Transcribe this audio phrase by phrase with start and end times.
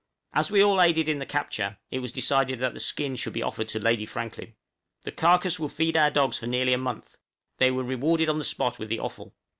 [0.33, 3.43] As we all aided in the capture, it was decided that the skin should be
[3.43, 4.55] offered to Lady Franklin.
[5.03, 7.19] The carcase will feed our dogs for nearly a month;
[7.59, 9.35] they were rewarded on the spot with the offal.